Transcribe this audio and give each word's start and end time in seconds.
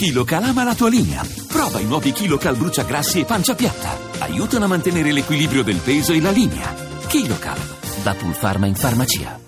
KiloCal 0.00 0.44
ama 0.44 0.64
la 0.64 0.74
tua 0.74 0.88
linea. 0.88 1.20
Prova 1.46 1.78
i 1.78 1.84
nuovi 1.84 2.12
KiloCal 2.12 2.56
bruciagrassi 2.56 3.20
e 3.20 3.26
pancia 3.26 3.54
piatta. 3.54 3.98
Aiutano 4.20 4.64
a 4.64 4.68
mantenere 4.68 5.12
l'equilibrio 5.12 5.62
del 5.62 5.76
peso 5.76 6.14
e 6.14 6.22
la 6.22 6.30
linea. 6.30 6.72
KiloCal, 7.06 7.58
da 8.02 8.14
Pulpharma 8.14 8.64
in 8.64 8.76
farmacia. 8.76 9.38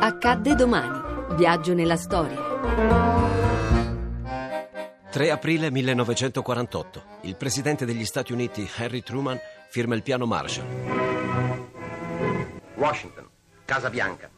Accadde 0.00 0.54
domani. 0.54 1.34
Viaggio 1.34 1.74
nella 1.74 1.96
storia. 1.96 2.38
3 5.10 5.30
aprile 5.32 5.68
1948. 5.68 7.02
Il 7.22 7.34
presidente 7.34 7.84
degli 7.84 8.04
Stati 8.04 8.32
Uniti, 8.32 8.70
Harry 8.76 9.02
Truman, 9.02 9.40
firma 9.70 9.96
il 9.96 10.04
piano 10.04 10.24
Marshall. 10.24 10.66
Washington, 12.76 13.26
Casa 13.64 13.90
Bianca. 13.90 14.30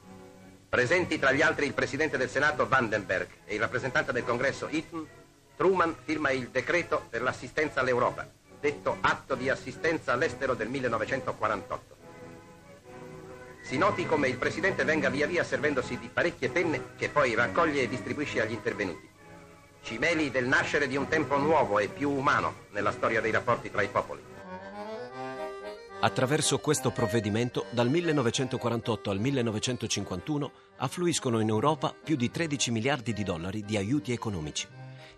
Presenti 0.68 1.18
tra 1.18 1.32
gli 1.32 1.40
altri 1.40 1.64
il 1.64 1.72
presidente 1.72 2.18
del 2.18 2.28
Senato 2.28 2.68
Vandenberg 2.68 3.28
e 3.46 3.54
il 3.54 3.60
rappresentante 3.60 4.12
del 4.12 4.22
congresso 4.22 4.68
Eaton, 4.68 5.06
Truman 5.56 5.96
firma 6.04 6.30
il 6.30 6.48
decreto 6.48 7.06
per 7.08 7.22
l'assistenza 7.22 7.80
all'Europa, 7.80 8.28
detto 8.60 8.98
atto 9.00 9.34
di 9.34 9.48
assistenza 9.48 10.12
all'estero 10.12 10.52
del 10.52 10.68
1948. 10.68 11.96
Si 13.62 13.78
noti 13.78 14.04
come 14.04 14.28
il 14.28 14.36
presidente 14.36 14.84
venga 14.84 15.08
via 15.08 15.26
via 15.26 15.42
servendosi 15.42 15.98
di 15.98 16.10
parecchie 16.12 16.50
penne 16.50 16.90
che 16.96 17.08
poi 17.08 17.34
raccoglie 17.34 17.82
e 17.82 17.88
distribuisce 17.88 18.42
agli 18.42 18.52
intervenuti. 18.52 19.08
Cimeli 19.82 20.30
del 20.30 20.46
nascere 20.46 20.86
di 20.86 20.96
un 20.96 21.08
tempo 21.08 21.38
nuovo 21.38 21.78
e 21.78 21.88
più 21.88 22.10
umano 22.10 22.66
nella 22.72 22.92
storia 22.92 23.22
dei 23.22 23.30
rapporti 23.30 23.70
tra 23.70 23.80
i 23.80 23.88
popoli. 23.88 24.36
Attraverso 26.00 26.58
questo 26.60 26.92
provvedimento, 26.92 27.64
dal 27.70 27.88
1948 27.88 29.10
al 29.10 29.18
1951 29.18 30.52
affluiscono 30.76 31.40
in 31.40 31.48
Europa 31.48 31.92
più 31.92 32.14
di 32.14 32.30
13 32.30 32.70
miliardi 32.70 33.12
di 33.12 33.24
dollari 33.24 33.64
di 33.64 33.76
aiuti 33.76 34.12
economici. 34.12 34.68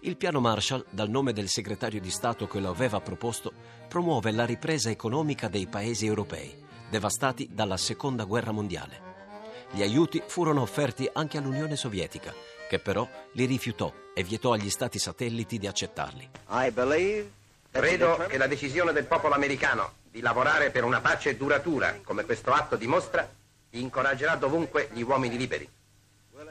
Il 0.01 0.17
piano 0.17 0.41
Marshall, 0.41 0.87
dal 0.89 1.11
nome 1.11 1.35
del 1.35 1.49
segretario 1.49 2.01
di 2.01 2.11
Stato 2.11 2.47
che 2.47 2.61
lo 2.61 2.71
aveva 2.71 2.99
proposto, 3.03 3.53
promuove 3.89 4.31
la 4.31 4.47
ripresa 4.47 4.89
economica 4.89 5.49
dei 5.49 5.67
paesi 5.67 6.07
europei, 6.07 6.65
devastati 6.89 7.51
dalla 7.53 7.77
Seconda 7.77 8.25
Guerra 8.25 8.53
Mondiale. 8.53 9.09
Gli 9.73 9.83
aiuti 9.83 10.23
furono 10.27 10.63
offerti 10.63 11.07
anche 11.13 11.37
all'Unione 11.37 11.77
Sovietica, 11.77 12.33
che 12.71 12.79
però 12.79 13.07
li 13.33 13.45
rifiutò 13.45 13.93
e 14.15 14.23
vietò 14.23 14.53
agli 14.53 14.71
stati 14.71 14.99
satelliti 14.99 15.59
di 15.59 15.67
accettarli. 15.67 16.31
Credo 17.71 18.27
che 18.27 18.39
la 18.39 18.47
decisione 18.49 18.93
del 18.93 19.05
popolo 19.05 19.35
americano 19.35 19.99
di 20.11 20.21
lavorare 20.21 20.71
per 20.71 20.85
una 20.85 21.01
pace 21.01 21.37
duratura, 21.37 22.01
come 22.03 22.25
questo 22.25 22.53
atto 22.53 22.77
dimostra, 22.77 23.29
incoraggerà 23.71 24.35
dovunque 24.35 24.89
gli 24.93 25.03
uomini 25.03 25.37
liberi. 25.37 25.69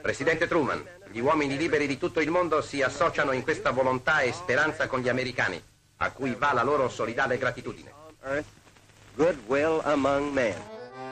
Presidente 0.02 0.48
Truman, 0.48 0.82
gli 1.12 1.20
uomini 1.20 1.58
liberi 1.58 1.88
di 1.88 1.98
tutto 1.98 2.22
il 2.22 2.30
mondo 2.30 2.62
si 2.62 2.82
associano 2.82 3.34
in 3.34 3.44
questa 3.44 3.72
volontà 3.72 4.22
e 4.22 4.32
speranza 4.32 4.88
con 4.88 5.02
gli 5.02 5.10
americani, 5.10 5.62
a 5.98 6.12
cui 6.12 6.36
va 6.36 6.54
la 6.54 6.64
loro 6.64 6.88
solidale 6.88 7.38
gratitudine. 7.38 7.94